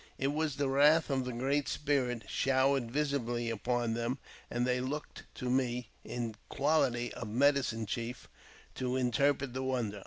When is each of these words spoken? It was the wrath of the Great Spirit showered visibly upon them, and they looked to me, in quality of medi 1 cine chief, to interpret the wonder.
It 0.17 0.29
was 0.33 0.55
the 0.55 0.67
wrath 0.67 1.11
of 1.11 1.25
the 1.25 1.31
Great 1.31 1.67
Spirit 1.67 2.23
showered 2.27 2.89
visibly 2.89 3.51
upon 3.51 3.93
them, 3.93 4.17
and 4.49 4.65
they 4.65 4.81
looked 4.81 5.25
to 5.35 5.47
me, 5.47 5.91
in 6.03 6.33
quality 6.49 7.13
of 7.13 7.27
medi 7.29 7.57
1 7.59 7.63
cine 7.65 7.87
chief, 7.87 8.27
to 8.73 8.95
interpret 8.95 9.53
the 9.53 9.61
wonder. 9.61 9.99